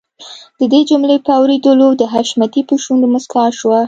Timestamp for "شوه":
3.59-3.79